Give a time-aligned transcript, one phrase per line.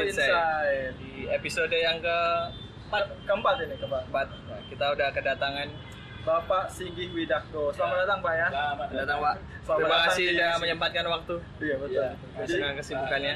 [0.00, 0.28] Insight.
[0.28, 0.92] Insight.
[0.96, 2.18] Di episode yang ke
[2.86, 4.02] Ke- Keempat ini keempat.
[4.06, 5.68] empat, nah, kita udah kedatangan.
[6.22, 7.70] Bapak Singgih Widakdo.
[7.70, 8.48] Selamat datang Pak ya.
[8.48, 9.34] Selamat Datang Pak.
[9.36, 11.94] Selamat Terima datang kasih sudah menyempatkan waktu Iya betul.
[11.96, 12.08] Iya.
[12.36, 13.34] Jadi dengan kesibukannya.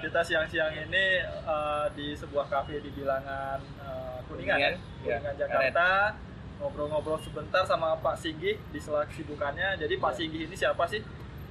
[0.00, 4.70] kita siang-siang ini eh, di sebuah kafe di bilangan eh, Kuningan, Kuningan, ya?
[5.02, 5.88] ya, Kuningan Jakarta.
[6.60, 9.76] Ngobrol-ngobrol sebentar sama Pak Singgih di sela kesibukannya.
[9.76, 11.00] Jadi Pak Singgih ini siapa sih?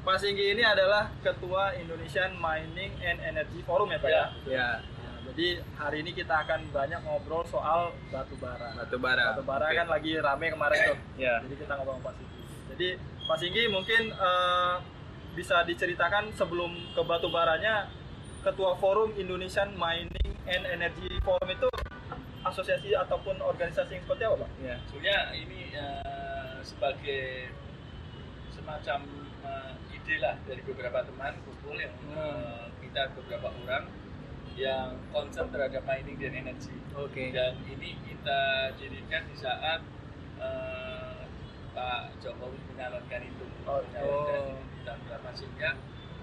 [0.10, 4.26] Pak Singgih ini adalah Ketua Indonesian Mining and Energy Forum ya Pak ya.
[4.50, 8.74] Ya, Nah, jadi hari ini kita akan banyak ngobrol soal batu bara.
[8.74, 9.38] batu bara.
[9.38, 9.78] Batu bara Oke.
[9.78, 10.98] kan lagi rame kemarin tuh.
[11.30, 11.38] Ya.
[11.46, 12.38] Jadi kita ngobrol sama Pak Singgi.
[12.74, 14.74] Jadi Pak Singgi mungkin eh,
[15.38, 17.86] bisa diceritakan sebelum ke batu baranya
[18.42, 21.70] Ketua Forum Indonesian Mining and Energy Forum itu
[22.42, 24.50] asosiasi ataupun organisasi yang seperti apa, Pak?
[24.58, 24.76] Ya.
[24.90, 27.54] Sebenarnya ini eh, sebagai
[28.58, 33.86] semacam eh, ide lah dari beberapa teman kumpul yang eh, kita beberapa orang
[34.60, 36.76] yang concern terhadap mining dan energi.
[36.98, 37.32] Oke.
[37.32, 39.80] Dan ini kita dirikan di saat
[40.42, 41.22] eh,
[41.72, 44.52] Pak Jokowi menyalonkan itu, Oh, menyalonkan oh.
[44.52, 45.70] ini di tahun berapa sehingga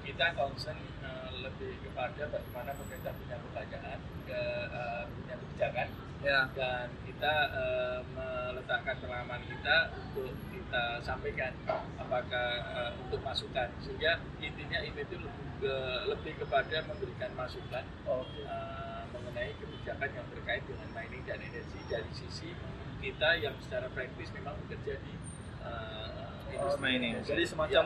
[0.07, 4.41] kita concern eh, lebih kepada bagaimana pemerintah punya kebijakan, ke,
[4.71, 5.89] eh, punya kebijakan
[6.25, 6.48] Ya.
[6.57, 11.53] dan kita eh, meletakkan pengalaman kita untuk kita sampaikan
[11.97, 18.43] apakah eh, untuk masukan sehingga intinya ini itu lebih, ke- lebih kepada memberikan masukan Oke.
[18.43, 22.51] eh, mengenai kebijakan yang terkait dengan mining dan energi dari sisi
[22.97, 25.15] kita yang secara praktis memang bekerja di
[25.63, 27.15] eh, industri mining.
[27.23, 27.85] Jadi semacam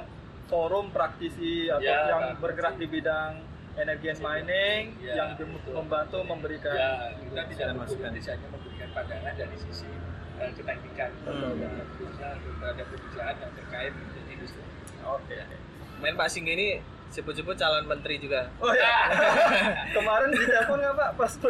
[0.51, 2.43] forum praktisi atau Ya, yang praktisi.
[2.43, 3.33] bergerak di bidang
[3.73, 5.29] energi and mining Ya, yang
[5.71, 6.91] membantu memberikan ya
[7.23, 9.87] kita tidak Dan masukan tidak hanya memberikan pandangan dari sisi
[10.37, 11.57] eh, keteknikan Hmm.
[12.59, 14.63] terhadap kebijakan yang terkait dengan industri
[15.03, 15.39] Oke.
[15.99, 16.69] Main Pak Singgi ini
[17.11, 18.47] sebut-sebut calon menteri juga.
[18.59, 19.11] Oh ya.
[19.97, 21.33] Kemarin di telepon nggak Pak pas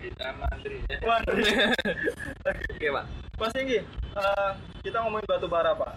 [0.00, 0.96] kita mantri ya.
[2.40, 3.04] Oke, Pak.
[3.36, 3.78] Mas Singgi,
[4.14, 5.92] eh, kita ngomongin batu bara Pak.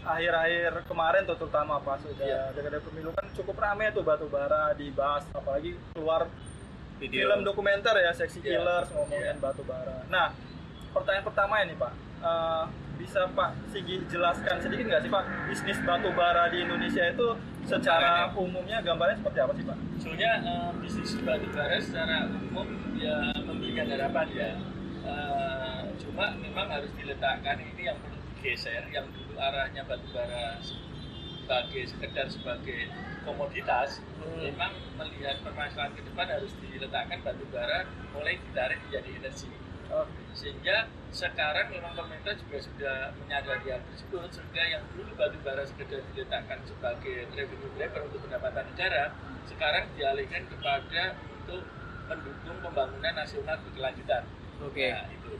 [0.00, 2.42] Akhir-akhir kemarin tuh terutama pas sudah Iya.
[2.52, 6.24] dekat pemilu kan cukup rame tuh batu bara dibahas, apalagi keluar
[6.96, 7.24] Video.
[7.24, 8.60] film dokumenter ya, Sexy Iya.
[8.60, 9.40] Killers ngomongin Iya.
[9.40, 10.04] batu bara.
[10.08, 10.32] Nah,
[10.90, 12.64] pertanyaan pertama ini Pak, Eh,
[13.00, 17.32] bisa Pak Singgi jelaskan sedikit nggak sih Pak bisnis batu bara di Indonesia itu
[17.64, 19.76] secara umumnya gambarnya seperti apa sih Pak?
[19.96, 24.50] Sebenarnya eh, bisnis batu bara secara umum ya memberikan harapan ya.
[25.00, 31.82] Eh, cuma memang harus diletakkan ini yang perlu digeser, yang dulu arahnya batu bara sebagai
[31.84, 32.88] sekedar sebagai
[33.28, 34.40] komoditas, Hmm.
[34.40, 37.84] memang melihat permasalahan ke depan harus diletakkan batu bara
[38.16, 39.48] mulai ditarik menjadi energi.
[39.90, 40.22] Oke.
[40.30, 45.98] sehingga sekarang memang pemerintah juga sudah menyadari hal tersebut sehingga yang dulu batu bara sekedar
[46.14, 49.10] diletakkan sebagai revenue driver untuk pendapatan negara
[49.50, 51.66] sekarang dialihkan kepada untuk
[52.06, 54.22] mendukung pembangunan nasional berkelanjutan
[54.62, 54.94] Oke.
[54.94, 55.30] nah, itu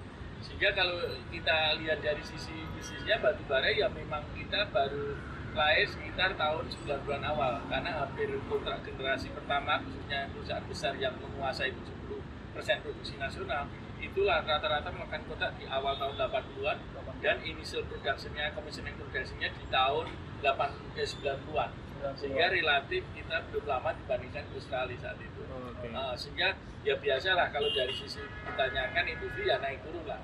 [0.41, 5.17] sehingga kalau kita lihat dari sisi bisnisnya batu bara ya memang kita baru
[5.53, 7.61] lahir sekitar tahun 90-an awal.
[7.69, 13.67] Karena hampir kontrak generasi pertama khususnya perusahaan besar yang menguasai 70% produksi nasional
[14.01, 16.79] itu rata-rata melakukan kontrak di awal tahun 80-an
[17.21, 20.09] dan initial production-nya, commissioning production-nya di tahun
[20.41, 25.41] 8 ke 90-an sehingga relatif kita belum lama dibandingkan Australia saat itu
[25.81, 25.89] Oke.
[25.93, 30.21] Nah, sehingga ya biasalah kalau dari sisi ditanyakan industri ya naik turun lah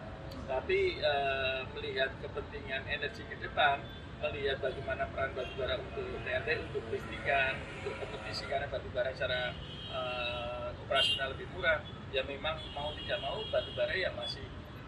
[0.47, 3.83] tapi eh, melihat kepentingan energi ke depan
[4.25, 9.53] melihat bagaimana peran batubara untuk TNT untuk listrikan untuk kompetisi karena batubara secara
[9.91, 11.83] eh, operasional lebih murah
[12.15, 14.47] ya memang mau tidak mau batubara ya masih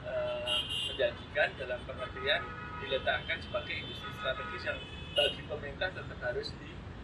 [0.08, 2.40] eh, menjanjikan dalam pengertian
[2.78, 4.78] diletakkan sebagai industri strategis yang
[5.12, 6.48] bagi pemerintah tetap harus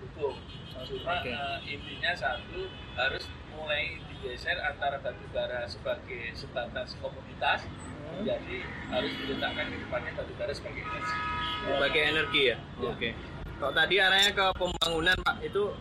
[0.05, 0.37] didukung
[0.85, 1.33] cuma Oke.
[1.33, 3.25] eh, intinya satu harus
[3.57, 7.65] mulai digeser antara batubara sebagai sebatas komoditas
[8.21, 8.57] jadi
[8.93, 11.17] harus diletakkan di depannya batubara sebagai energi
[11.65, 12.56] Sebagai energi ya.
[12.77, 12.89] Ya.
[12.93, 13.11] Oke.
[13.56, 15.73] Kalau tadi arahnya ke pembangunan Pak, itu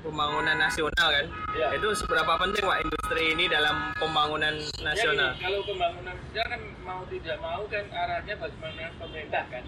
[0.00, 1.26] pembangunan nasional kan?
[1.52, 1.68] Ya.
[1.76, 5.36] Itu seberapa penting Pak industri ini dalam pembangunan nasional?
[5.36, 9.64] Jadi, kalau pembangunan kita kan mau tidak mau kan arahnya bagaimana pemerintah kan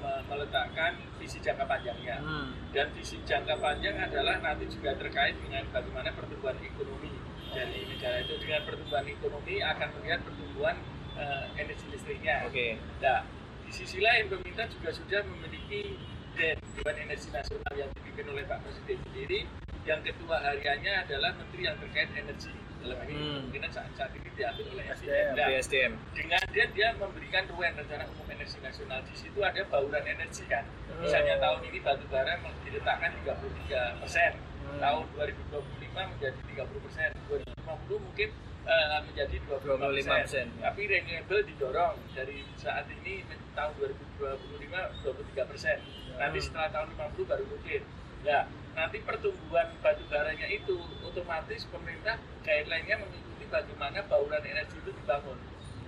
[0.00, 2.16] me- meletakkan visi jangka panjangnya.
[2.22, 2.48] Hmm.
[2.72, 7.12] Dan visi jangka panjang adalah nanti juga terkait dengan bagaimana pertumbuhan ekonomi
[7.52, 8.34] dari negara itu.
[8.40, 10.76] Dengan pertumbuhan ekonomi akan melihat pertumbuhan
[11.18, 12.48] eh, energi listriknya.
[12.48, 12.80] Oke.
[13.02, 13.26] Nah,
[13.62, 15.96] di sisi lain pemerintah juga sudah memiliki
[16.32, 19.40] DEN, Dewan Energi Nasional yang dipimpin oleh Pak Presiden sendiri
[19.82, 23.34] yang ketua hariannya adalah menteri yang terkait energi dalam ini Hmm.
[23.42, 25.06] kemungkinan saat, saat ini diambil oleh SDM.
[25.06, 25.30] SDM.
[25.32, 25.92] Nah, BSDM.
[26.12, 30.64] dengan dia dia memberikan ruang rencana umum energi nasional di situ ada bauran energi kan
[30.88, 30.98] Hmm.
[31.00, 34.32] misalnya tahun ini batu bara diletakkan 33 persen
[34.62, 34.78] Hmm.
[34.78, 38.28] tahun 2025 menjadi 30 persen 2050 mungkin
[38.62, 40.62] eh, menjadi 25 persen 25%, ya.
[40.64, 45.78] tapi renewable didorong dari saat ini tahun 2025 23 persen
[46.18, 47.82] nanti setelah tahun 50 baru mungkin
[48.22, 55.36] ya nanti pertumbuhan batu baranya itu otomatis pemerintah guideline-nya mengikuti bagaimana bauran energi itu dibangun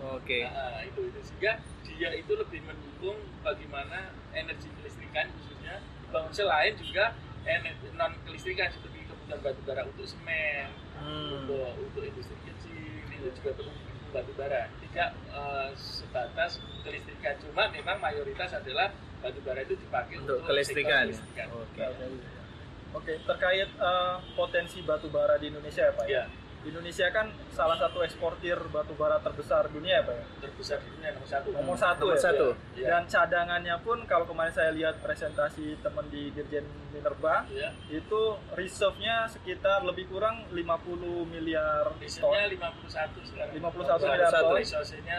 [0.04, 0.44] Oke.
[0.44, 5.80] Nah, itu itu sehingga dia itu lebih mendukung bagaimana energi kelistrikan khususnya
[6.12, 7.16] bangun selain juga
[7.46, 11.42] energi non kelistrikan seperti kebutuhan batu bara untuk semen, Hmm.
[11.42, 13.72] untuk untuk industri kecil itu juga perlu
[14.12, 14.68] batu bara.
[14.82, 18.92] Tidak eh, sebatas kelistrikan, cuma memang mayoritas adalah
[19.24, 21.04] batu bara itu dipakai Untuk sektor kelistrikan.
[21.08, 21.46] ya?
[21.48, 21.84] Oke.
[22.94, 26.04] Oke, terkait eh, potensi batu bara di Indonesia ya Pak?
[26.06, 26.24] Ya,
[26.64, 30.24] Indonesia kan salah satu eksportir batu bara terbesar dunia ya Pak ya?
[30.40, 31.48] terbesar di dunia nomor satu.
[31.50, 32.22] Nomor satu Nomor ya?
[32.22, 32.46] satu.
[32.74, 32.86] Ya.
[32.88, 37.68] Dan cadangannya pun kalau kemarin saya lihat presentasi teman di Dirjen Minerba Ya.
[37.86, 38.20] itu
[38.52, 40.96] reserve-nya sekitar lebih kurang 50
[41.26, 42.00] miliar ton.
[42.00, 43.52] Risetnya 51 sekarang.
[43.52, 44.52] 51 miliar ton.
[44.56, 45.18] Resource-nya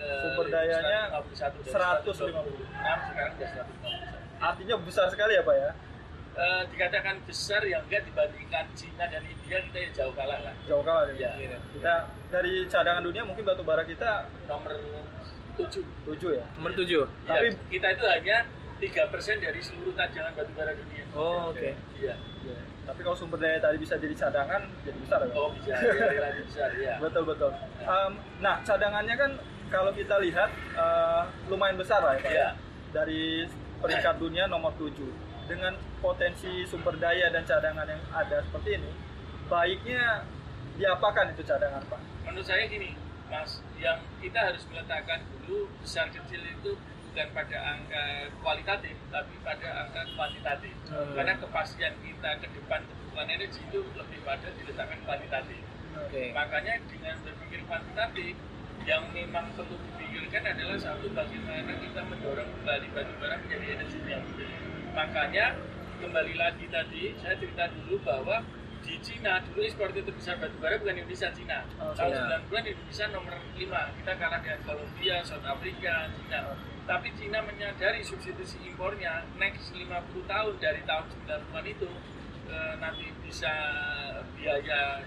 [0.00, 2.16] eh, Sumber dayanya 151 150.
[2.16, 4.40] sekarang sudah 151.
[4.40, 5.70] Artinya besar sekali ya Pak ya?
[6.40, 10.54] Eh, dikatakan besar yang enggak dibandingkan Cina dan India kita ya jauh kalah lah.
[10.64, 11.36] Jauh kalah ya.
[11.36, 11.94] Ya, Kita
[12.32, 14.72] dari cadangan dunia mungkin batu bara kita nomor
[15.60, 15.84] 7.
[16.08, 16.44] 7 ya.
[16.56, 17.04] Nomor tujuh.
[17.28, 18.36] Tapi- Tapi kita itu hanya
[18.80, 21.04] 3% dari seluruh tajangan batu bara dunia.
[21.12, 21.70] Oh, oke.
[22.00, 22.16] Iya.
[22.40, 22.56] Iya.
[22.88, 25.32] Tapi kalau sumber daya tadi bisa jadi cadangan, jadi besar ya.
[25.36, 26.96] Oh, bisa ya, relatif besar ya.
[26.96, 27.52] Betul betul.
[27.84, 29.30] Em, nah cadangannya kan
[29.68, 31.22] kalau kita lihat eh,
[31.52, 32.32] lumayan besar lah ya Pak.
[32.32, 32.48] Iya.
[32.90, 33.44] Dari
[33.76, 38.90] peringkat dunia nomor 7 dengan potensi sumber daya dan cadangan yang ada seperti ini,
[39.50, 40.22] baiknya
[40.78, 42.00] diapakan itu cadangan Pak?
[42.24, 42.94] menurut saya gini
[43.26, 46.78] mas yang kita harus meletakkan dulu besar kecil itu
[47.10, 48.02] bukan pada angka
[48.38, 51.14] kualitatif tapi pada angka kuantitatif Hmm.
[51.14, 55.62] karena kepastian kita ke depan kebutuhan energi itu lebih pada diletakkan kuantitatif
[55.94, 56.34] Oke.
[56.34, 58.34] makanya dengan berpikir kuantitatif
[58.82, 64.24] yang memang perlu dipikirkan adalah satu bagaimana kita mendorong kembali batu bara menjadi energi yang
[64.94, 65.54] makanya
[66.00, 68.42] kembali lagi tadi saya cerita dulu bahwa
[68.80, 71.68] di Cina dulu eksportir terbesar batu bara bukan Indonesia Cina.
[71.76, 72.40] Oh, tahun iya.
[72.48, 76.56] 90-an Indonesia nomor 5 kita kalah dengan Kolombia, South Africa, Cina.
[76.88, 79.84] Tapi Cina menyadari substitusi impornya next 50
[80.24, 81.88] tahun dari tahun 90-an itu
[82.48, 83.52] eh, nanti bisa
[84.40, 85.04] biaya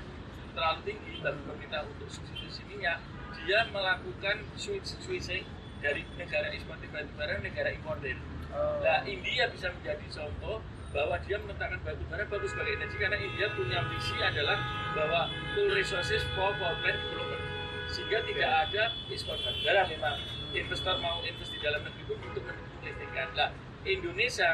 [0.53, 3.01] terlalu tinggi bagi pemerintah untuk substitusi minyak.
[3.43, 5.43] Dia melakukan switch switching
[5.83, 8.15] dari negara eksportir batu bara negara importir
[8.53, 10.61] Eh, Nah, India bisa menjadi contoh
[10.93, 14.61] bahwa dia meletakkan batu bara bagus sebagai energi karena India punya visi adalah
[14.93, 15.21] bahwa
[15.57, 17.41] full resources for power plant development.
[17.89, 19.89] Sehingga tidak ada ekspor batu bara.
[19.89, 20.15] Memang
[20.53, 23.27] investor mau invest di dalam negeri pun untuk mendukung listrikan.
[23.33, 23.49] Nah,
[23.83, 24.51] Indonesia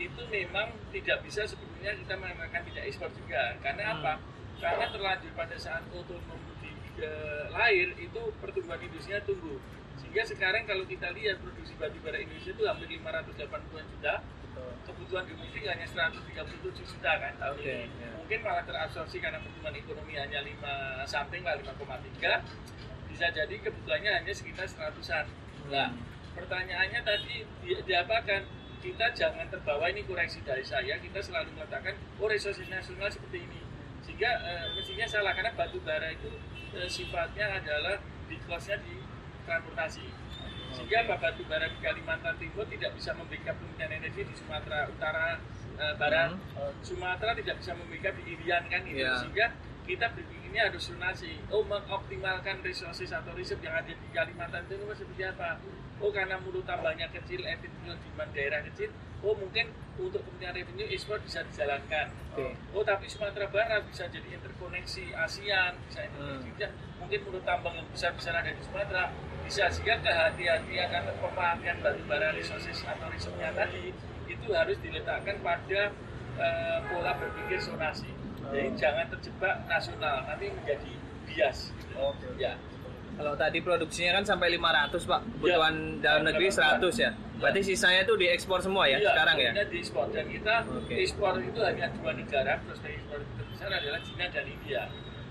[0.00, 3.60] itu memang tidak bisa sebetulnya kita mengatakan tidak ekspor juga.
[3.60, 3.94] Karena Hmm.
[4.00, 4.12] apa?
[4.64, 6.72] Karena terlanjur pada saat otonom di
[7.04, 9.60] eh, lahir itu pertumbuhan industrinya tumbuh
[10.12, 13.32] sehingga sekarang kalau kita lihat produksi batu bara Indonesia itu hampir 580
[13.96, 14.72] juta betul.
[14.84, 18.12] kebutuhan domestik hanya 137 juta kan tahun Oke, ini ya.
[18.20, 24.32] mungkin malah terabsorpsi karena pertumbuhan ekonomi hanya 5 something lah 5,3 bisa jadi kebutuhannya hanya
[24.36, 25.24] sekitar 100an
[25.72, 26.36] nah Hmm.
[26.36, 28.44] pertanyaannya tadi di, diapakan
[28.84, 33.60] kita jangan terbawa ini koreksi dari saya kita selalu mengatakan oh resources nasional seperti ini
[34.04, 36.28] sehingga eh, mestinya salah karena batu bara itu
[36.76, 37.96] eh, sifatnya adalah
[38.28, 39.01] di cost-nya di
[39.44, 40.04] transportasi
[40.72, 45.36] sehingga batu bara di Kalimantan Timur tidak bisa membackup pembelian energi di Sumatera Utara
[45.74, 46.72] eh, Barat Hmm.
[46.80, 49.12] Sumatera tidak bisa membackup di Irian kan itu Iya.
[49.18, 49.46] sehingga
[49.82, 55.22] kita berpikirnya harus zonasi oh mengoptimalkan resources atau reserve yang ada di Kalimantan Timur seperti
[55.26, 55.60] apa
[55.98, 58.88] oh karena mulut tambangnya kecil efektif demand daerah kecil
[59.20, 62.56] oh mungkin untuk kepentingan revenue ekspor bisa dijalankan Oke.
[62.72, 66.72] oh tapi Sumatera Barat bisa jadi interkoneksi ASEAN bisa interkoneksi Hmm.
[66.98, 69.10] mungkin mulut tambang yang besar-besar ada di Sumatera
[69.42, 73.90] bisa sehingga kehati-hatian atau pemakaian batu bara resources atau reserve-nya tadi
[74.24, 75.90] itu harus diletakkan pada
[76.34, 78.08] eh, pola berpikir zonasi
[78.44, 78.74] jadi Oh.
[78.74, 80.92] jangan terjebak nasional nanti menjadi
[81.24, 81.94] bias gitu.
[81.96, 82.26] Oke.
[82.36, 82.58] ya
[83.12, 87.10] Kalau tadi produksinya kan sampai 500 pak, kebutuhan dalam negeri 100 ya.
[87.36, 89.52] Berarti sisanya itu diekspor semua ya Iya, sekarang ya?
[89.62, 90.94] diekspor dan kita Oke.
[90.96, 94.82] ekspor itu hanya dua negara prospek ekspor terbesar adalah Cina dan India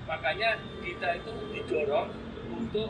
[0.02, 0.50] makanya
[0.80, 2.10] kita itu didorong
[2.50, 2.90] untuk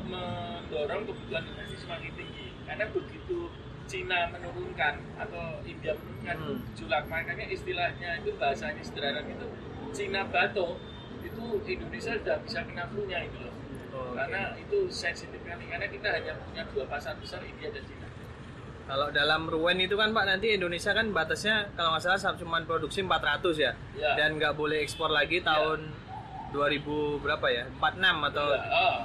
[0.71, 3.51] mendorong kebutuhan domestik semakin tinggi karena begitu
[3.91, 6.63] Cina menurunkan atau India menurunkan Hmm.
[6.71, 9.47] julak makanya istilahnya itu bahasanya sederhana itu
[9.91, 10.79] Cina bato
[11.19, 13.51] itu Indonesia sudah bisa kena flu-nya itu loh
[13.91, 14.15] Oke.
[14.15, 18.07] karena itu sensitif sekali karena kita hanya punya dua pasar besar India dan Cina
[18.81, 22.99] Kalau dalam Ruen itu kan Pak nanti Indonesia kan batasnya kalau nggak salah cuma produksi
[22.99, 23.71] 400 ya.
[23.95, 24.19] Ya.
[24.19, 25.87] Dan nggak boleh ekspor lagi tahun
[26.51, 27.63] 2000 berapa ya?
[27.71, 28.97] 46 atau Ya, oh.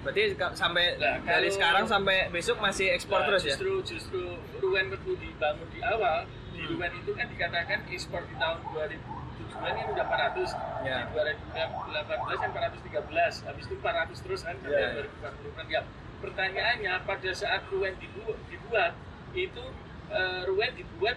[0.00, 0.22] Berarti
[0.54, 3.48] sampai Nah, dari kalau- sekarang sampai besok masih ekspor Nah, terus ya?
[3.52, 4.22] justru justru
[4.58, 6.70] Ruen waktu dibangun di awal di Hmm.
[6.72, 10.48] Ruen itu kan dikatakan ekspor di tahun 2007 ini udah 400
[10.82, 11.04] Ya.
[11.04, 14.88] di 2018 kan 413 habis itu 400 terus kan sampai Ya.
[14.96, 15.80] 2040 kan ya
[16.20, 18.92] pertanyaannya pada saat Ruen dibuat, dibuat
[19.32, 19.64] itu
[20.10, 21.16] eh, Ruen dibuat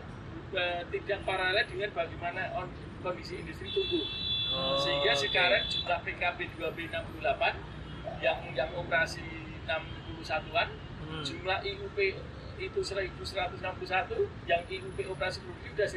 [0.54, 4.06] eh, tidak paralel dengan bagaimana on- kondisi industri tumbuh
[4.54, 5.22] Oh, sehingga oke.
[5.24, 7.42] sekarang jumlah PKB 2B68
[8.24, 9.20] yang yang operasi
[9.68, 10.70] 61-an
[11.04, 11.20] Hmm.
[11.20, 12.16] jumlah IUP
[12.56, 13.60] itu 1161
[14.48, 15.88] yang IUP operasi produksi sudah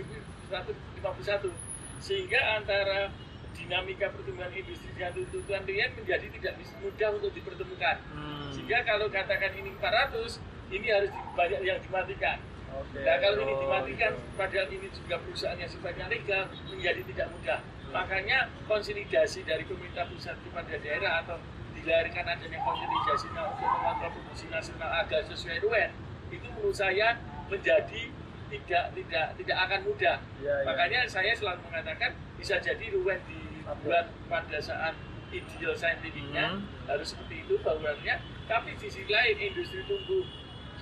[0.99, 1.55] 1151
[2.03, 3.15] sehingga antara
[3.55, 6.53] dinamika pertumbuhan industri dan tuntutan klien menjadi tidak
[6.83, 8.51] mudah untuk dipertemukan Hmm.
[8.51, 12.43] sehingga kalau katakan ini 400 ini harus banyak yang dimatikan
[12.77, 13.01] Oke.
[13.01, 14.37] Nah kalau ini Oh, dimatikan, gitu.
[14.37, 17.59] padahal ini juga perusahaan yang sifatnya legal menjadi tidak mudah.
[17.89, 21.41] Makanya konsolidasi dari pemerintah pusat kepada daerah atau
[21.87, 25.91] dilahirkan adanya konsolidasi untuk mengontrol produksi nasional agar sesuai RUN
[26.35, 27.15] itu menurut saya
[27.47, 28.11] menjadi
[28.51, 30.19] tidak tidak tidak akan mudah.
[30.43, 30.55] Iya.
[30.67, 34.99] Makanya saya selalu mengatakan bisa jadi RUN dibuat pada saat
[35.31, 36.67] ideal saintifiknya Hmm.
[36.91, 38.19] harus seperti itu bangunannya.
[38.51, 40.27] Tapi di sisi lain industri tumbuh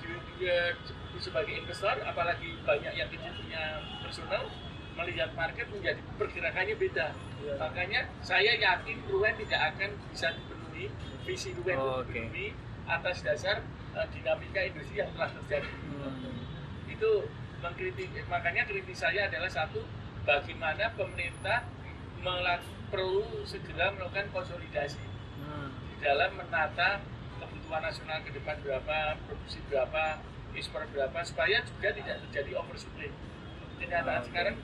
[0.01, 0.57] juga
[1.17, 4.45] sebagai investor, apalagi banyak yang kecil punya personal
[4.95, 7.07] melihat market menjadi pergerakannya beda.
[7.41, 7.53] Iya.
[7.61, 10.64] Makanya saya yakin Ruen tidak akan bisa dipenuhi
[11.25, 12.53] visi Ruen Oh, dipenuhi
[12.85, 13.65] atas dasar
[13.97, 15.71] uh, dinamika industri yang telah terjadi.
[15.95, 16.91] Hmm.
[16.91, 17.25] Itu
[17.63, 19.81] mengkritik makanya kritik saya adalah satu
[20.25, 21.65] bagaimana pemerintah
[22.89, 25.01] perlu segera melakukan konsolidasi
[25.35, 25.69] Hmm.
[25.91, 27.03] di dalam menata
[27.37, 30.23] kebutuhan nasional ke depan berapa, produksi berapa,
[30.55, 33.11] ekspor berapa, supaya juga tidak terjadi oversupply.
[33.77, 34.27] Kenyataan Oke.
[34.31, 34.55] sekarang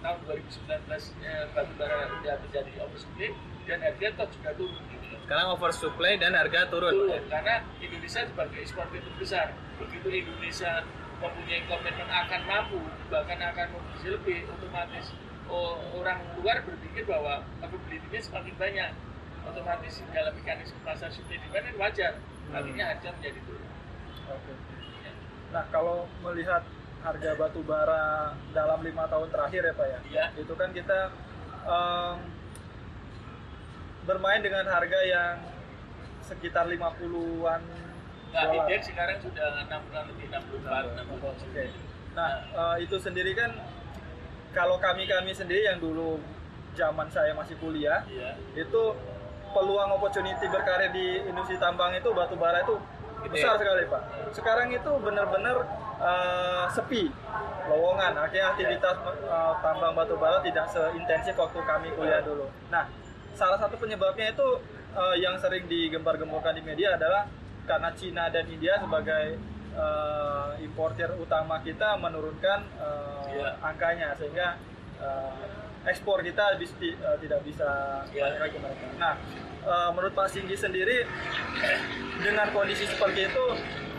[0.00, 3.30] tahun 2019 eh, batu bara sudah terjadi oversupply
[3.68, 4.84] dan harga toh juga turun.
[5.24, 6.92] Sekarang oversupply dan harga turun.
[6.92, 10.84] Turun karena Indonesia sebagai eksportir terbesar, begitu Indonesia
[11.16, 12.78] mempunyai komitmen akan mampu
[13.08, 15.16] bahkan akan memproduksi lebih, otomatis
[15.48, 18.90] oh, orang luar berpikir bahwa availability-nya semakin banyak
[19.44, 22.12] otomatis dalam mekanisme pasar supply demand wajar
[22.44, 22.60] Hmm.
[22.60, 23.64] artinya harga menjadi turun
[24.28, 24.52] Oke.
[25.48, 26.60] Nah kalau melihat
[27.00, 30.24] harga batu bara dalam lima tahun terakhir ya pak ya, Iya.
[30.36, 31.08] itu kan kita
[31.64, 32.16] em,
[34.04, 35.40] bermain dengan harga yang
[36.24, 37.60] sekitar 50-an
[38.34, 41.64] nah indeks sekarang sudah 6 bulan lebih 64 67 Oke.
[42.18, 43.50] Nah eh, itu sendiri kan
[44.54, 46.18] kalau kami kami sendiri yang dulu
[46.74, 48.82] zaman saya masih kuliah iya itu
[49.54, 52.74] peluang opportunity berkarir di industri tambang itu batu bara itu
[53.24, 53.40] Gede.
[53.40, 54.02] besar sekali pak.
[54.34, 55.56] Sekarang itu benar-benar
[55.96, 57.08] eh, sepi,
[57.70, 58.12] lowongan.
[58.18, 62.50] Akhirnya aktivitas eh, tambang batu bara tidak seintensif waktu kami kuliah dulu.
[62.68, 62.84] Nah,
[63.34, 64.48] salah satu penyebabnya itu
[64.92, 67.26] eh, yang sering digembar-gemborkan di media adalah
[67.64, 69.36] karena Cina dan India sebagai
[69.74, 73.50] eh, importir utama kita menurunkan eh, Iya.
[73.60, 74.54] angkanya sehingga
[74.96, 75.32] eh,
[75.84, 77.66] ekspor kita bis- eh, tidak bisa
[78.06, 78.86] balik lagi mereka.
[78.94, 79.14] Nah,
[79.60, 81.02] eh, menurut Pak Singgi sendiri
[82.24, 83.44] dengan kondisi seperti itu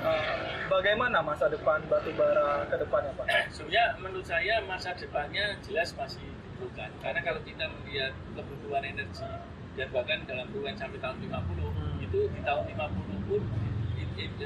[0.02, 0.34] eh,
[0.66, 3.28] bagaimana masa depan batu bara ke depannya Pak?
[3.52, 6.24] sebenarnya menurut saya masa depannya jelas masih
[6.56, 9.28] diperlukan karena kalau kita melihat kebutuhan energi
[9.76, 11.36] dan bahkan dalam ruang sampai tahun 50
[11.76, 12.00] Hmm.
[12.00, 13.44] itu di tahun 50 pun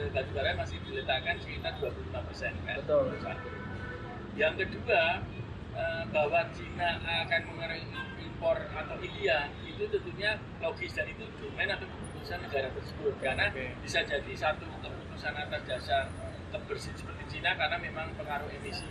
[0.10, 3.14] batu bara masih diletakkan sekitar 25 persen kan Betul.
[3.22, 3.50] Satu.
[4.34, 5.22] yang kedua
[5.78, 7.86] eh, bahwa Cina akan mengurangi
[8.26, 13.78] impor atau India itu tentunya logis dan itu domain atau keputusan negara tersebut karena Oke.
[13.86, 16.10] bisa jadi satu keputusan atas dasar
[16.50, 18.90] kebersihan seperti Cina karena memang pengaruh emisi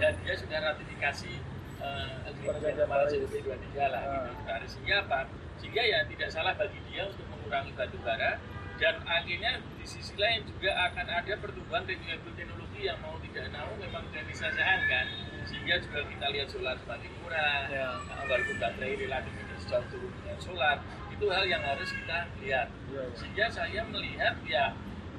[0.00, 1.32] dan dia sudah ratifikasi
[1.80, 3.30] uh, agreement Perjanjian Paris Paris.
[3.32, 4.28] COP 23 lah Ah.
[4.28, 4.80] gitu.
[5.10, 5.24] Nah,
[5.60, 8.40] sehingga ya tidak salah bagi dia untuk mengurangi batu bara
[8.80, 13.68] dan akhirnya di sisi lain juga akan ada pertumbuhan renewable teknologi yang mau tidak mau
[13.76, 15.06] memang dari sasaran kan
[15.44, 17.92] sehingga juga kita lihat solar semakin murah Ya.
[18.08, 20.76] Nah, walaupun baterai relatif ini sudah turun dengan solar
[21.12, 23.04] itu hal yang harus kita lihat Iya, iya.
[23.12, 24.72] sehingga saya melihat ya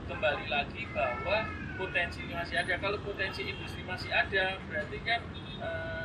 [0.10, 1.46] kembali lagi bahwa
[1.78, 5.22] potensi ini masih ada kalau potensi industri masih ada berarti kan
[5.62, 6.01] eh,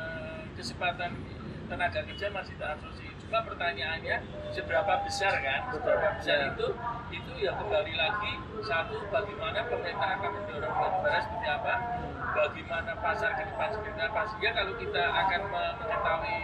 [0.57, 1.13] kesempatan
[1.69, 4.23] tenaga kerja masih terabsorpsi cuma pertanyaannya
[4.55, 5.67] seberapa besar kan?
[5.69, 6.67] Seberapa besar itu?
[7.11, 8.33] Itu ya kembali lagi
[8.63, 11.73] satu bagaimana pemerintah akan mendorong batubara seperti apa?
[12.31, 14.21] Bagaimana pasar ke depan seperti apa?
[14.31, 16.39] Sehingga kalau kita akan me- mengetahui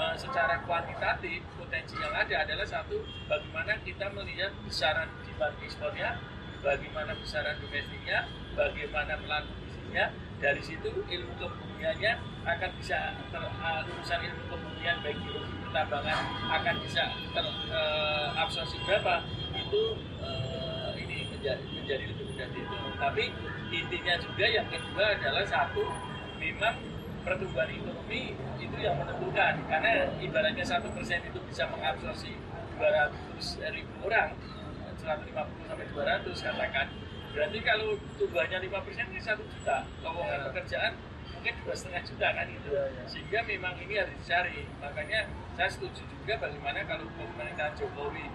[0.00, 2.96] eh, secara kuantitatif potensi yang ada adalah satu
[3.28, 6.16] bagaimana kita melihat besaran demand ekspornya
[6.64, 8.24] bagaimana besaran domestiknya
[8.56, 10.08] bagaimana pelaku bisnisnya
[10.42, 12.12] dari situ ilmu kebumiannya
[12.44, 16.18] akan bisa ter, uh, lulusan ilmu kebumian baik geologi pertambangan
[16.52, 19.14] akan bisa terabsorpsi uh, berapa
[19.56, 19.82] itu
[20.20, 22.84] uh, ini menjadi, menjadi lebih mudah dihitung.
[23.00, 23.24] Tapi
[23.74, 25.84] intinya juga yang kedua adalah satu
[26.38, 26.76] memang
[27.24, 29.54] pertumbuhan ekonomi itu yang menentukan.
[29.66, 32.36] Karena ibaratnya satu persen itu bisa mengabsorpsi
[32.76, 34.34] 200 ribu orang
[35.04, 36.86] 150 sampai 200 katakan
[37.34, 40.44] berarti kalau tumbuhannya 5 persen ini satu juta lowongan ya.
[40.48, 40.92] pekerjaan
[41.34, 43.02] mungkin dua setengah juta kan itu ya, ya.
[43.10, 48.26] sehingga memang ini harus dicari makanya saya setuju juga bagaimana kalau pemerintahan Jokowi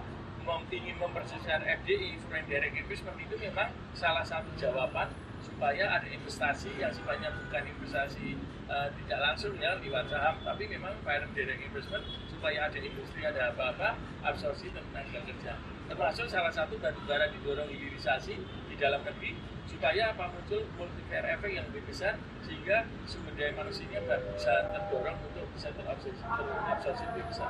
[0.70, 6.90] ingin memperbesar FDI foreign direct investment itu memang salah satu jawaban supaya ada investasi yang
[6.90, 8.34] sifatnya bukan investasi
[8.66, 13.54] uh, tidak langsung ya lewat saham tapi memang foreign direct investment supaya ada industri ada
[13.54, 13.94] apa-apa
[14.26, 15.54] absorpsi tenaga kerja
[15.90, 18.38] termasuk salah satu batu bara didorong hilirisasi
[18.80, 19.36] dalam negeri
[19.70, 24.02] supaya apa muncul multiplier efek yang lebih besar sehingga sumber daya manusianya
[24.34, 27.48] bisa terdorong untuk bisa terabsorpsi, terabsorpsi lebih besar.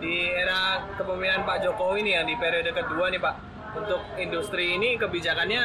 [0.00, 3.34] Di era kepemimpinan Pak Jokowi nih yang di periode kedua nih Pak,
[3.76, 5.64] untuk industri ini kebijakannya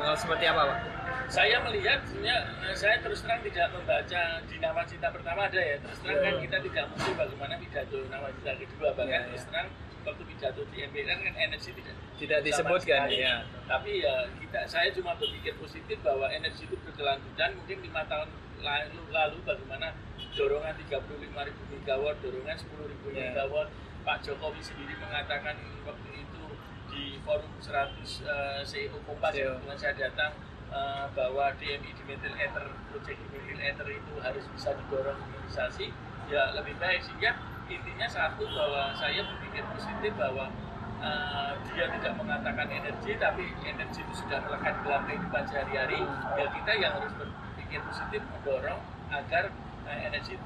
[0.00, 0.80] eh, seperti apa Pak?
[1.28, 5.98] saya melihat sebenarnya eh, saya terus terang tidak membaca di nawacita pertama ada ya terus
[6.04, 9.68] terang kan kita tidak mesti bagaimana pidato nawacita kedua bahkan ya, terus terang
[10.04, 15.16] waktu pidato di MPR kan energi tidak tidak disebutkan ya tapi ya kita saya cuma
[15.16, 18.28] berpikir positif bahwa energi itu berkelanjutan mungkin lima tahun
[18.64, 19.92] lalu lalu bagaimana
[20.34, 23.30] dorongan 35 ribu megawatt dorongan 10 ribu ya.
[23.32, 23.68] megawatt.
[24.04, 25.56] Pak Jokowi sendiri mengatakan
[25.88, 26.44] waktu itu
[26.92, 30.36] di forum 100 uh, CEO Kompas yang saya datang
[30.68, 35.88] uh, bahwa DMI dimethyl ether project dimethyl ether itu harus bisa didorong hilirisasi
[36.28, 37.32] ya lebih baik sehingga
[37.68, 40.52] intinya satu bahwa saya berpikir positif bahwa
[41.00, 46.00] uh, dia tidak mengatakan energi tapi energi itu sudah melekat dalam kehidupan sehari-hari
[46.36, 49.48] ya kita yang harus berpikir positif mendorong agar
[49.88, 50.36] uh, energi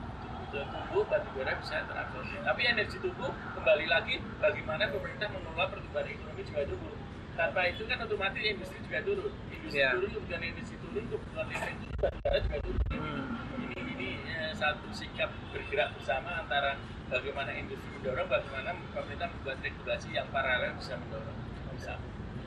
[0.49, 6.43] tumbuh batu bara bisa terabsorpsi tapi energi tumbuh kembali lagi bagaimana pemerintah mengelola pertumbuhan ekonomi
[6.47, 6.95] juga tumbuh
[7.37, 9.93] tanpa itu kan otomatis industri juga turun industri yeah.
[9.95, 13.63] turun kemudian industri turun kebutuhan listrik juga turun hmm.
[13.63, 20.09] ini ini eh, satu sikap bergerak bersama antara bagaimana industri mendorong bagaimana pemerintah membuat regulasi
[20.13, 21.39] yang paralel bisa mendorong
[21.77, 21.93] bisa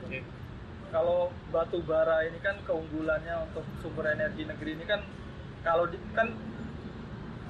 [0.05, 0.21] okay.
[0.93, 5.01] kalau batu bara ini kan keunggulannya untuk sumber energi negeri ini kan
[5.61, 6.33] kalau di, kan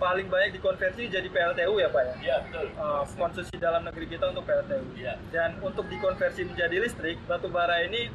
[0.02, 2.13] paling banyak dikonversi jadi PLTU ya Pak ya?
[2.17, 2.65] Iya betul.
[2.74, 4.97] Uh, konsumsi dalam negeri kita untuk PLTU.
[4.97, 5.13] Iya.
[5.30, 8.10] Dan untuk dikonversi menjadi listrik, batu bara ini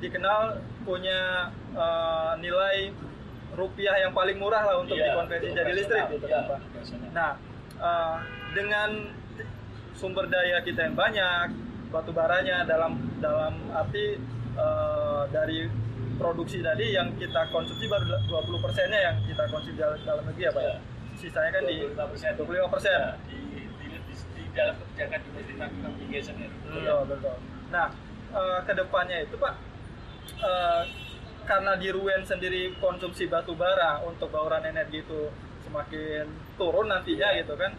[0.00, 2.96] dikenal punya uh, nilai
[3.52, 6.58] rupiah yang paling murah lah untuk ya, dikonversi jadi listrik gitu ya, Pak.
[7.12, 7.36] Nah,
[7.80, 8.16] uh,
[8.52, 9.10] dengan
[9.96, 11.56] sumber daya kita yang banyak,
[11.90, 14.20] batu baranya dalam dalam arti
[14.54, 15.66] uh, dari
[16.20, 20.52] produksi tadi yang kita konsumsi baru 20 persennya yang kita konsumsi dalam, dalam negeri ya
[20.52, 20.76] Pak ya
[21.20, 21.68] sisanya kan 25%.
[21.68, 21.76] di
[22.40, 26.48] 25 persen ya, di, di, di, di dalam kebijakan domestic market obligation ya.
[26.64, 27.36] Betul, betul.
[27.68, 27.86] Nah,
[28.32, 29.54] uh, ke depannya itu Pak,
[30.40, 30.82] uh,
[31.44, 35.28] karena di Ruen sendiri konsumsi batu bara untuk bauran energi itu
[35.70, 36.26] semakin
[36.58, 37.46] turun nantinya ya.
[37.46, 37.70] gitu kan,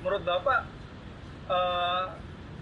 [0.00, 0.60] menurut Bapak
[1.50, 2.14] uh,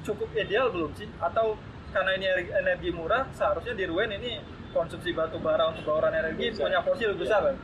[0.03, 1.07] cukup ideal belum sih?
[1.21, 1.61] Atau
[1.93, 4.41] karena ini energi murah, seharusnya di Ruen ini
[4.73, 7.57] konsumsi batu bara untuk bauran energi punya porsi lebih besar kan?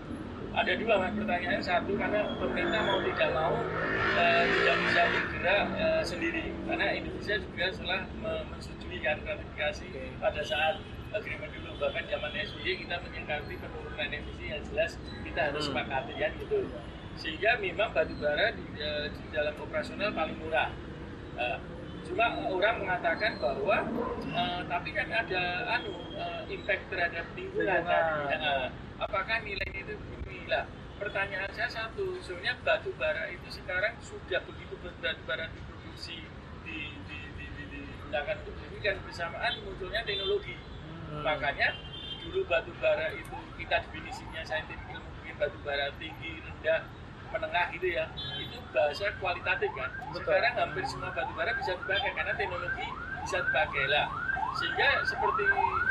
[0.55, 3.55] ada dua mas pertanyaan satu karena pemerintah mau tidak mau
[4.15, 9.87] uh, tidak bisa bergerak uh, sendiri karena Indonesia juga setelah menyetujui kan ratifikasi
[10.23, 10.79] pada saat
[11.11, 14.95] agreement dulu bahkan zaman SBY kita menyikapi penurunan emisi yang jelas
[15.27, 15.75] kita harus hmm.
[15.75, 16.59] sepakati ya gitu
[17.19, 20.71] sehingga memang batu bara di, uh, di dalam operasional paling murah
[21.39, 21.59] uh,
[22.05, 23.87] cuma orang mengatakan bahwa
[24.35, 25.43] uh, tapi kan ada
[25.81, 28.69] anu uh, impact terhadap lingkungan tadi uh,
[29.01, 29.95] apakah nilai itu
[30.45, 36.21] Nah, pertanyaan saya satu, sebenarnya batu bara itu sekarang sudah begitu batu bara diproduksi
[36.63, 40.55] di di di di, di gunakan untuk kan bersamaan munculnya teknologi.
[41.11, 41.27] Hmm.
[41.27, 41.75] Makanya
[42.23, 46.87] dulu batu bara itu kita definisinya saintifik ilmu mungkin batu bara tinggi, rendah,
[47.35, 48.07] menengah gitu ya.
[48.39, 49.91] Itu bahasa kualitatif kan.
[50.15, 50.31] Betul.
[50.31, 52.87] Sekarang hampir semua batu bara bisa dipakai karena teknologi
[53.25, 54.07] bisa dipakai lah
[54.55, 55.45] sehingga seperti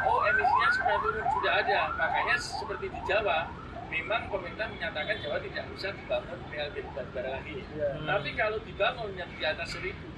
[0.07, 3.51] oh emisinya sudah turun sudah ada makanya seperti di Jawa
[3.91, 7.61] memang pemerintah menyatakan Jawa tidak bisa dibangun PLT batubara lagi.
[7.77, 7.89] Ya.
[8.07, 10.12] Tapi kalau dibangun yang di atas seribu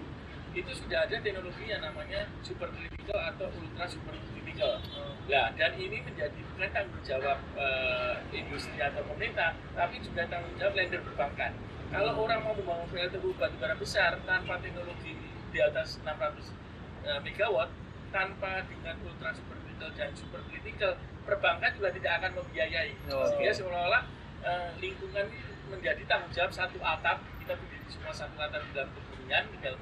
[0.56, 4.80] itu sudah ada teknologi yang namanya super critical atau ultra super critical.
[4.80, 5.14] Hmm.
[5.28, 10.74] Nah, dan ini menjadi bukan tanggung jawab uh, industri atau pemerintah, tapi juga tanggung jawab
[10.80, 11.52] lender perbankan.
[11.92, 15.14] Kalau orang mau membangun PLTU batubara besar tanpa teknologi
[15.52, 16.56] di atas 600
[17.04, 17.70] uh, megawatt,
[18.16, 20.96] tanpa dengan ultra super critical dan super critical,
[21.28, 22.96] perbankan juga tidak akan membiayai.
[23.12, 23.28] Oh.
[23.28, 24.04] Sehingga seolah-olah
[24.40, 27.20] eh, lingkungan ini menjadi tanggung jawab satu atap.
[27.44, 29.80] Kita berdiri semua satu atap di dalam kebumian, di dalam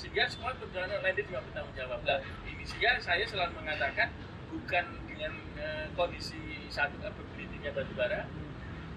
[0.00, 2.00] sehingga semua perjalanan lainnya juga bertanggung jawab.
[2.08, 4.08] Nah, ini sehingga saya selalu mengatakan
[4.48, 6.40] bukan dengan eh, kondisi
[6.72, 8.24] satu eh, berdirinya batu bara,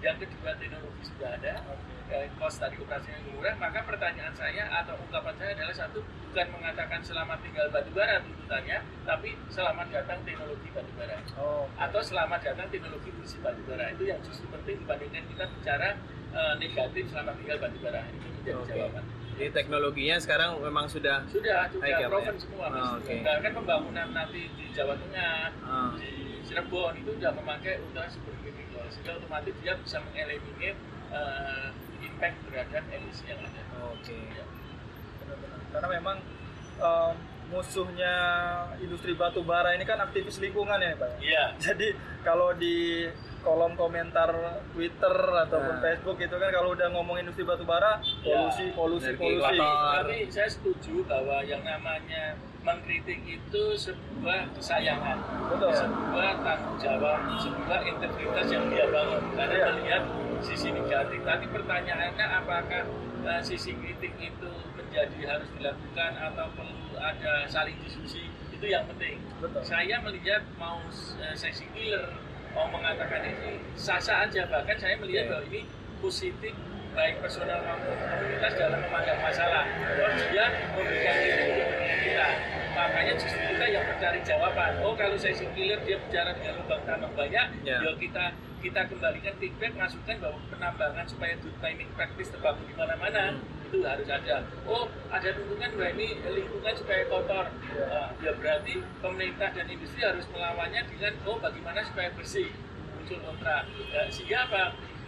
[0.00, 1.60] yang kedua teknologi sudah ada,
[2.08, 6.00] eh, cost tadi operasinya murah, maka pertanyaan saya atau ungkapan saya adalah satu
[6.32, 12.00] bukan mengatakan selamat tinggal batu bara tuntutannya, tapi selamat datang teknologi batu bara Oh, atau
[12.00, 15.88] selamat datang teknologi bersih batu bara itu yang justru penting dibandingkan kita bicara
[16.32, 18.72] eh, negatif selamat tinggal batu bara ini menjadi Oke.
[18.72, 19.04] jawaban.
[19.34, 22.40] Jadi teknologinya sekarang memang sudah Sudah, sudah ya, Pak, proven ya?
[22.40, 22.66] semua.
[22.68, 23.12] Oh, oke.
[23.18, 25.90] Bahkan pembangunan nanti di Jawa Tengah, Ah.
[25.98, 26.10] di
[26.44, 30.74] Cirebon itu sudah memakai ultra super critical sehingga otomatis dia bisa mengeliminir
[31.10, 31.68] eh,
[32.00, 33.62] impact terhadap emisi yang ada.
[33.88, 34.14] Oke.
[34.14, 34.44] Ya.
[35.18, 35.58] benar-benar.
[35.72, 36.16] Karena memang
[36.76, 37.14] em,
[37.54, 38.14] musuhnya
[38.76, 41.08] industri batu bara ini kan aktivis lingkungan ya Pak.
[41.14, 41.18] ya?
[41.22, 41.44] Iya.
[41.64, 41.88] Jadi
[42.20, 43.06] kalau di
[43.40, 44.32] kolom komentar
[44.72, 45.82] Twitter ataupun Nah.
[45.84, 49.54] Facebook itu kan kalau udah ngomong industri batu bara, polusi, polusi, Energi polusi.
[49.54, 49.92] kotor.
[49.94, 52.24] Tapi saya setuju bahwa yang namanya
[52.64, 55.76] mengkritik itu sebuah kesayangan, Betul.
[55.76, 59.66] sebuah tanggung jawab, sebuah integritas yang dia bangun karena Iya.
[59.70, 60.02] melihat
[60.40, 61.20] sisi negatif.
[61.20, 62.82] Tapi pertanyaannya apakah
[63.24, 64.50] eh, sisi kritik itu
[64.94, 69.18] menjadi harus dilakukan atau perlu ada saling diskusi itu yang penting.
[69.42, 69.66] Betul.
[69.66, 70.78] Saya melihat mau
[71.18, 72.14] eh, seksi killer
[72.54, 75.30] mau mengatakan ini sah-sah aja bahkan saya melihat Iya.
[75.34, 75.60] bahwa ini
[75.98, 76.54] positif
[76.94, 79.66] baik personal maupun komunitas dalam memandang masalah.
[79.98, 80.46] Oh dia
[80.78, 82.28] memberikan kepentingan kita.
[82.74, 84.72] Makanya justru kita yang mencari jawaban.
[84.78, 87.82] Oh kalau saya killer dia bicara dengan lubang tambang banyak, Ya.
[87.82, 88.30] ya kita
[88.62, 93.34] kita kembalikan feedback masukan bahwa penambangan supaya good mining practice terbangun di mana-mana
[93.74, 94.46] itu harus ada.
[94.70, 97.46] Oh ada tuntutan bahwa ini lingkungan supaya kotor.
[97.90, 102.48] Ah, ya berarti pemerintah dan industri harus melawannya dengan oh bagaimana supaya bersih
[102.94, 103.66] muncul kontra.
[103.90, 104.62] Ya, sehingga apa?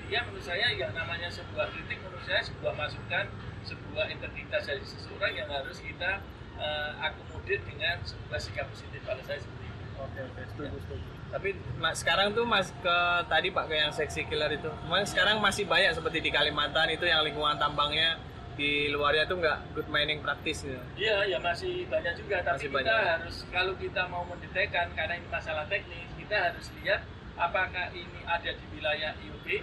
[0.07, 3.27] Ya menurut saya yang namanya sebuah kritik menurut saya sebuah masukan,
[3.67, 6.23] sebuah integritas dari seseorang yang harus kita
[6.59, 9.85] eh, akomodir dengan sebuah sikap positif pada saya seperti itu.
[9.97, 11.09] Oke, oke, setuju, setuju.
[11.27, 15.43] Tapi mas, sekarang tuh mas ke tadi pak ke yang seksi killer itu, Cuman sekarang
[15.43, 18.15] masih banyak seperti di Kalimantan itu yang lingkungan tambangnya
[18.57, 20.81] di luarnya tuh nggak good mining practice gitu.
[20.97, 22.41] Iya, ya masih banyak juga.
[22.41, 23.05] Masih Tapi kita banyak.
[23.13, 27.05] harus kalau kita mau mendetekan karena ini masalah teknis, kita harus lihat
[27.37, 29.61] apakah ini ada di wilayah IUB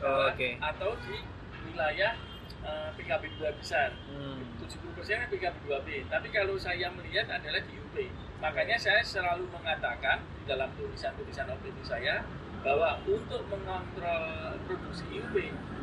[0.00, 0.48] Oh, oke.
[0.56, 1.20] atau di
[1.62, 2.16] wilayah
[2.60, 3.92] eh, PKB 2 besar.
[4.08, 4.40] Hmm.
[4.58, 4.96] 70%
[5.28, 5.88] PKB 2B.
[6.08, 7.96] Tapi kalau saya melihat adalah di UB.
[8.40, 12.24] Makanya saya selalu mengatakan di dalam tulisan-tulisan opini saya
[12.60, 14.24] bahwa untuk mengontrol
[14.68, 15.34] produksi UB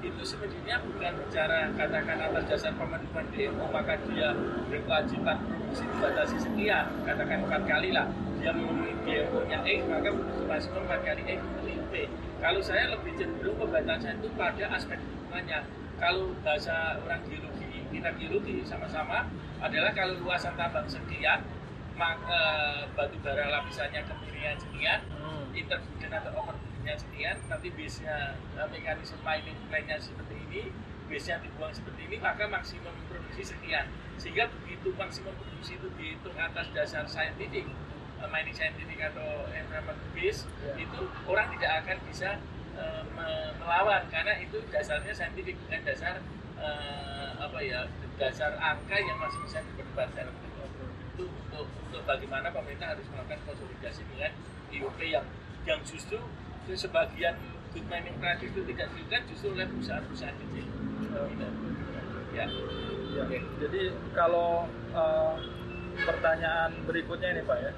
[0.05, 4.29] itu semestinya bukan bicara katakan atas dasar pemenuhan DMO maka dia
[4.69, 8.05] berkewajiban produksi dibatasi sekian katakan empat kali lah.
[8.37, 11.93] Dia memenuhi DMO nya X maka produksi maksimum empat kali X memenuhi UB
[12.37, 15.59] kalau saya lebih cenderung pembatasan itu pada aspek lingkungannya.
[15.97, 19.25] Kalau bahasa orang geologi kita geologi sama-sama
[19.57, 21.41] adalah kalau luasan tambang sekian
[21.97, 22.41] maka
[22.93, 25.49] batu bara lapisannya kemiringan sekian Hmm.
[25.51, 26.31] interburden atau
[26.88, 28.17] overburdennya sekian nanti base-nya
[28.56, 30.62] eh, mekanisme mining plan-nya seperti ini
[31.12, 36.71] base-nya dibuang seperti ini maka maksimum produksi sekian sehingga begitu maksimum produksi itu dihitung atas
[36.71, 40.73] dasar saintifik eh, mining scientific atau environment base Ya.
[40.80, 42.30] itu orang tidak akan bisa
[42.73, 46.15] eh, me- melawan karena itu dasarnya saintifik bukan dasar
[46.56, 47.84] eh, apa ya
[48.15, 50.47] dasar angka yang masih bisa diperdebatkan itu
[51.19, 54.32] untuk untuk bagaimana pemerintah harus melakukan konsolidasi dengan
[54.71, 55.26] IOP yang
[55.63, 56.17] yang justru
[56.75, 57.36] sebagian
[57.71, 60.65] good mining practice itu tidak dilakukan justru oleh perusahaan-perusahaan kecil.
[62.36, 62.45] Ya.
[63.17, 63.25] Ya,
[63.58, 63.82] Jadi
[64.13, 65.34] kalau eh,
[66.06, 67.71] pertanyaan berikutnya ini Pak ya,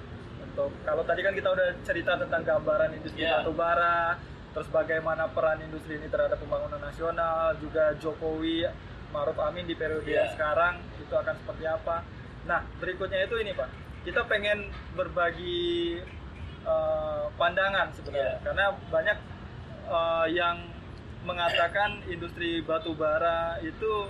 [0.44, 3.40] untuk kalau tadi kan kita udah cerita tentang gambaran industri Ya.
[3.40, 4.20] batu bara,
[4.52, 8.68] terus bagaimana peran industri ini terhadap pembangunan nasional, juga Jokowi
[9.16, 12.04] Maruf Amin di periode yang sekarang itu akan seperti apa.
[12.44, 13.70] Nah berikutnya itu ini Pak,
[14.04, 15.98] kita pengen berbagi
[16.66, 18.44] eh, pandangan sebenarnya, Ya.
[18.44, 19.18] karena banyak
[19.90, 20.58] eh, yang
[21.20, 24.08] mengatakan industri batu bara itu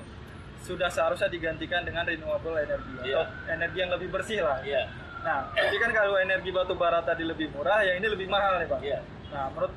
[0.60, 3.24] sudah seharusnya digantikan dengan renewable energy atau Iya.
[3.48, 4.60] energi yang lebih bersih lah.
[4.62, 4.84] Iya.
[5.20, 8.68] Nah, tapi kan kalau energi batu bara tadi lebih murah, yang ini lebih mahal nih
[8.68, 8.80] Pak.
[8.84, 9.00] Iya.
[9.32, 9.74] Nah, menurut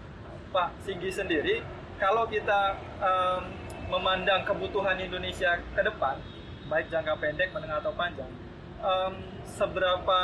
[0.50, 1.62] Pak Singgi sendiri,
[1.98, 3.42] kalau kita em,
[3.88, 6.18] memandang kebutuhan Indonesia ke depan,
[6.66, 8.30] baik jangka pendek, menengah atau panjang,
[8.82, 9.12] em,
[9.46, 10.20] seberapa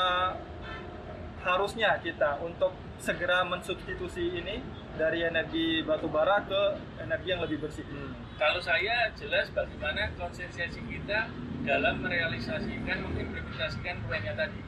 [1.42, 4.58] harusnya kita untuk segera mensubstitusi ini
[4.98, 7.84] dari energi batu bara ke energi yang lebih bersih?
[7.86, 8.14] Hmm.
[8.38, 11.28] Kalau saya jelas bagaimana konsentrasi kita
[11.66, 14.60] dalam merealisasikan, mengimplementasikan UN-nya tadi.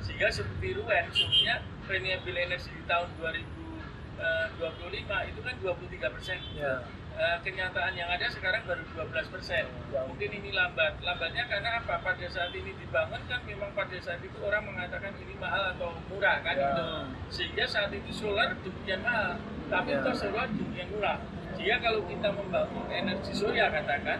[0.00, 6.38] Sehingga seperti UN, sebenarnya renewable energy di tahun 2025 itu kan 23 persen.
[6.56, 6.80] Ya.
[7.20, 9.68] Eh, kenyataan yang ada sekarang baru 12 persen.
[9.92, 10.00] Ya.
[10.08, 11.04] Mungkin ini lambat.
[11.04, 12.00] Lambatnya karena apa?
[12.00, 16.40] Pada saat ini dibangun kan memang pada saat itu orang mengatakan ini mahal atau murah
[16.40, 16.64] kan Ya.
[16.64, 16.84] gitu.
[17.28, 19.36] Sehingga saat itu solar demikian mahal,
[19.68, 20.16] tapi Ya.
[20.16, 21.20] solar demikian murah.
[21.60, 24.18] Jika kalau kita membangun energi surya katakan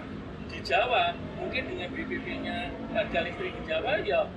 [0.52, 4.28] di Jawa, mungkin dengan BBB-nya harga listrik di Jawa ya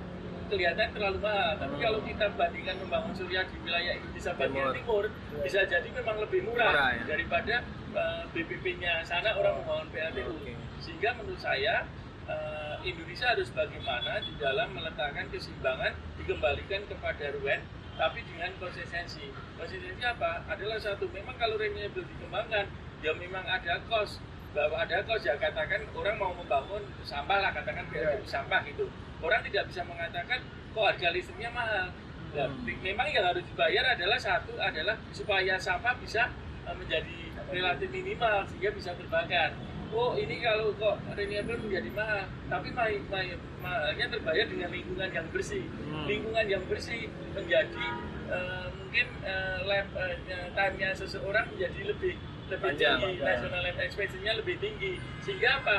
[0.48, 1.52] kelihatan terlalu mahal.
[1.60, 5.04] Tapi kalau kita bandingkan membangun surya di wilayah Indonesia bagian Timur.
[5.04, 5.04] timur,
[5.44, 7.04] bisa jadi memang lebih murah, Murah, ya.
[7.12, 7.54] daripada
[7.94, 10.34] uh, BBB-nya sana orang membangun PLTU.
[10.34, 10.52] Oke.
[10.82, 11.88] Sehingga menurut saya
[12.28, 17.60] uh, Indonesia harus bagaimana di dalam meletakkan keseimbangan dikembalikan kepada RUN
[17.94, 19.30] tapi dengan konsistensi.
[19.54, 20.42] Konsistensi apa?
[20.50, 22.66] Adalah satu, memang kalau renewable dikembangkan,
[23.00, 24.18] ya memang ada cost
[24.50, 28.86] bahwa ada cost ya katakan orang mau membangun sampah lah katakan PLTU sampah gitu
[29.18, 31.90] orang tidak bisa mengatakan kok harga listriknya mahal
[32.34, 32.50] Ya,
[32.82, 36.26] memang yang harus dibayar adalah satu adalah supaya sampah bisa
[36.66, 39.56] eh, menjadi relatif minimal sehingga bisa terbakar.
[39.94, 45.26] Oh ini kalau kok renewable menjadi mahal, tapi ma- ma- mahalnya terbayar dengan lingkungan yang
[45.30, 45.62] bersih.
[45.86, 46.04] Hmm.
[46.10, 47.86] Lingkungan yang bersih menjadi
[48.26, 50.16] eh, mungkin eh, lab eh,
[50.50, 53.38] time-nya seseorang menjadi lebih lebih Panjang, tinggi, panjang.
[53.40, 54.92] national life expectancy-nya lebih tinggi.
[55.22, 55.76] Sehingga apa?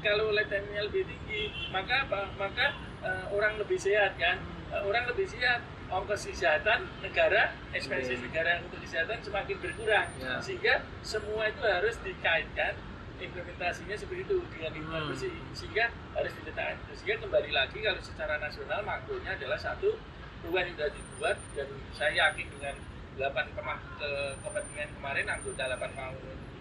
[0.00, 2.20] Kalau lifetime-nya lebih tinggi, maka apa?
[2.40, 2.66] Maka
[3.04, 4.40] eh, orang lebih sehat kan?
[4.72, 8.28] Eh, orang lebih sehat, ongkos kesehatan negara, expenses Oke.
[8.28, 10.06] negara untuk kesehatan semakin berkurang.
[10.16, 10.36] Ya.
[10.38, 12.76] Sehingga semua itu harus dikaitkan
[13.18, 15.10] implementasinya seperti itu dengan lingkungan Hmm.
[15.10, 19.90] bersih sehingga harus diletakkan sehingga kembali lagi kalau secara nasional makronya adalah satu
[20.38, 22.78] perubahan yang sudah dibuat dan saya yakin dengan
[23.18, 26.14] 8 kema- ke- kepentingan kemarin anggota 8 mau-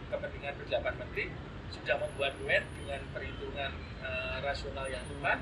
[0.09, 1.25] kepentingan berdelapan menteri
[1.69, 5.37] sudah membuat UN dengan perhitungan eh, rasional yang tepat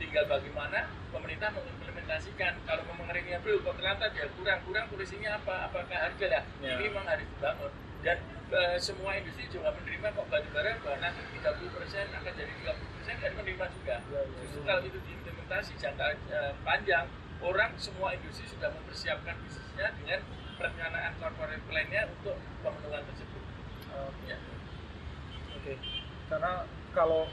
[0.00, 0.78] tinggal bagaimana
[1.12, 6.74] pemerintah mengimplementasikan kalau memang renewable kok terlantar ya kurang-kurang polisinya apa apakah harga lah Ya.
[6.74, 8.16] ini memang harus dibangun dan
[8.50, 13.64] eh, semua industri juga menerima kok batubara bahwa nanti 30% akan jadi 30% dan menerima
[13.70, 14.20] juga Ya, ya.
[14.40, 17.06] justru kalau itu diimplementasi jangka eh, panjang
[17.40, 20.20] orang semua industri sudah mempersiapkan bisnisnya dengan
[20.56, 23.42] perencanaan corporate plan-nya untuk pemenuhan tersebut
[23.90, 24.24] Oke.
[24.26, 24.36] ya.
[25.54, 25.72] Oke.
[26.26, 26.52] Karena
[26.90, 27.28] kalau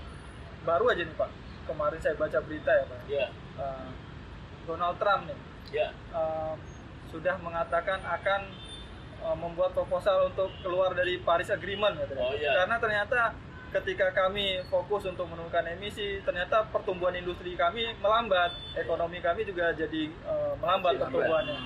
[0.64, 1.30] baru aja nih Pak,
[1.68, 3.00] kemarin saya baca berita ya Pak.
[3.12, 3.28] ya
[3.58, 3.90] Eh,
[4.70, 5.40] Donald Trump nih
[5.74, 6.54] ya eh,
[7.12, 8.42] sudah mengatakan akan
[9.24, 12.24] eh, membuat proposal untuk keluar dari Paris Agreement katanya.
[12.24, 12.64] Oh, iya.
[12.64, 13.20] Karena ternyata
[13.68, 20.08] ketika kami fokus untuk menurunkan emisi, ternyata pertumbuhan industri kami melambat, ekonomi kami juga jadi
[20.08, 21.60] eh, melambat pertumbuhannya.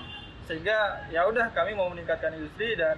[0.50, 2.98] Sehingga ya udah kami mau meningkatkan industri dan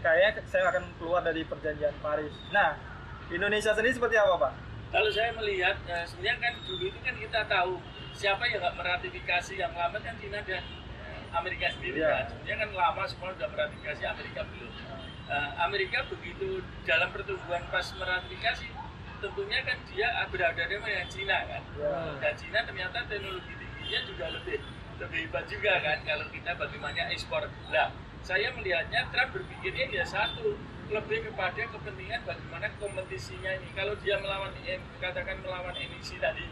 [0.00, 2.32] kayaknya saya akan keluar dari perjanjian Paris.
[2.50, 2.74] Nah,
[3.30, 4.71] Indonesia sendiri seperti apa Pak?
[4.92, 7.80] Kalau saya melihat, eh, sebenarnya kan dulu itu kan kita tahu
[8.12, 12.12] siapa yang nggak meratifikasi yang lambat kan Cina dan eh, Amerika sendiri Iya.
[12.12, 12.24] kan.
[12.28, 14.72] Sebenarnya kan lama semua sudah meratifikasi, Amerika belum.
[15.32, 16.48] Eh, Amerika begitu
[16.84, 18.68] dalam pertumbuhan pas meratifikasi,
[19.18, 21.62] tentunya kan dia berada dengan Cina kan.
[21.72, 21.92] Ya.
[22.20, 24.60] Dan Cina ternyata teknologi tingginya juga lebih
[25.00, 27.48] lebih hebat juga kan kalau kita bagaimana ekspor.
[27.72, 27.88] Nah,
[28.20, 30.52] saya melihatnya Trump berpikirnya ya satu
[30.92, 33.68] lebih kepada kepentingan bagaimana kompetisinya ini.
[33.72, 34.52] Kalau dia melawan
[35.00, 36.44] katakan melawan emisi tadi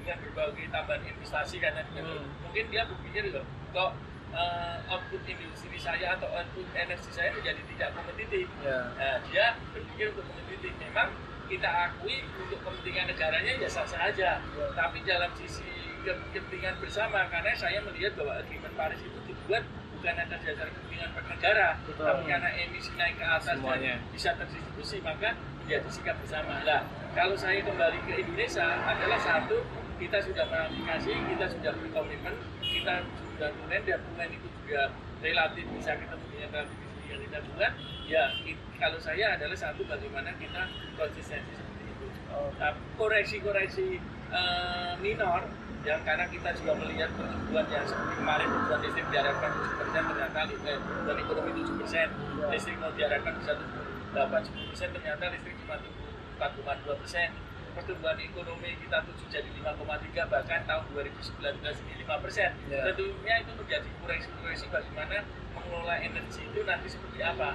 [0.00, 2.24] dengan berbagai tambahan investasi karena Hmm.
[2.40, 3.92] mungkin dia berpikir loh kok
[4.28, 8.46] eh, output industri saya atau output energi saya menjadi tidak kompetitif.
[8.60, 8.92] Ya.
[8.94, 10.72] Nah, dia berpikir untuk kompetitif.
[10.78, 11.08] Memang
[11.48, 14.36] kita akui untuk kepentingan negaranya ya sah-sah aja.
[14.76, 15.64] Tapi dalam sisi
[16.04, 19.64] ke- kepentingan bersama, karena saya melihat bahwa agreement Paris itu dibuat
[19.98, 22.06] bukan atas dasar kepentingan negara, Betul.
[22.06, 23.98] tapi karena emisi naik ke atas Semuanya.
[23.98, 26.62] dan bisa terdistribusi, maka menjadi sikap bersama.
[26.62, 26.82] Nah,
[27.12, 29.58] kalau saya kembali ke Indonesia adalah satu,
[29.98, 34.82] kita sudah meratifikasi, kita sudah berkomitmen, kita sudah tulen dan tulen itu juga
[35.18, 37.72] relatif bisa ketemu dengan ratifikasi yang kita buat.
[38.06, 40.62] Ya, it- kalau saya adalah satu bagaimana kita
[40.94, 42.06] konsistensi seperti itu.
[42.30, 45.42] Oh, Nah, koreksi-koreksi eh, minor
[45.86, 50.62] yang karena kita juga melihat pertumbuhan yang seperti kemarin pertumbuhan listrik diharapkan 7% ternyata li-
[50.66, 56.10] eh, pertumbuhan ekonomi 7% listrik mau diharapkan bisa tumbuh 8 10% ternyata listrik cuma tumbuh
[56.38, 57.30] 4,2%
[57.78, 62.50] pertumbuhan ekonomi kita tuju jadi 5,3 bahkan tahun 2019 ini 5 persen.
[62.66, 62.90] Ya.
[62.90, 65.22] tentunya itu menjadi koreksi-koreksi bagaimana
[65.54, 67.54] mengelola energi itu nanti seperti apa.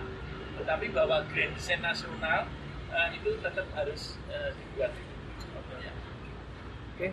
[0.63, 2.47] Tetapi bahwa grand design nasional
[2.95, 4.95] eh, itu tetap harus eh, dibuat.
[6.93, 7.09] Oke,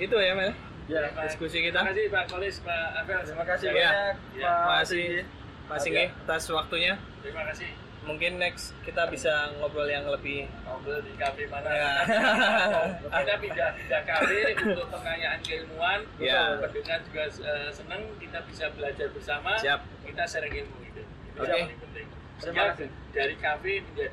[0.00, 0.52] itu ya Mel.
[0.88, 1.06] Ya.
[1.06, 1.80] Terima- Diskusi Terima kita.
[1.86, 3.20] kasih Pak Kolis, Pak Afel.
[3.22, 3.74] Terima kasih Iya.
[3.76, 4.48] banyak Iya.
[4.48, 5.20] Pak Makasih Sigi.
[5.64, 6.94] Mas Singgi atas waktunya.
[7.20, 7.70] Terima kasih.
[8.00, 9.28] mungkin next kita bisa
[9.60, 11.90] ngobrol yang lebih ngobrol di kafe mana Ya.
[13.12, 16.56] kita pindah pindah kafe untuk pertanyaan keilmuan Ya.
[16.58, 19.84] pendengar juga eh, senang kita bisa belajar bersama Siap.
[20.00, 21.44] kita sharing ilmu itu itu Oke.
[21.44, 22.06] yang paling penting
[22.40, 22.64] Terima
[23.12, 24.08] dari kafe menjadi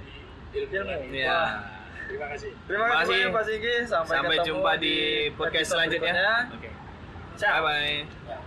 [0.52, 1.40] ilmu, ya
[2.08, 3.12] terima kasih Terima Terima kasih kasih.
[3.14, 3.76] banyak Pak Singgi.
[3.86, 4.96] Sampai, sampai jumpa di
[5.34, 6.16] podcast selanjutnya
[6.50, 6.70] oke
[7.36, 7.54] Ciao.
[7.54, 8.47] bye bye Ya.